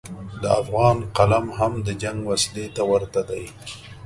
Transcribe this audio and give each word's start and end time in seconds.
د 0.41 0.43
افغان 0.61 0.97
قلم 1.17 1.45
هم 1.57 1.73
د 1.87 1.89
جنګ 2.01 2.19
وسلې 2.29 2.65
ته 2.75 2.81
ورته 2.91 3.21
دی. 3.29 3.43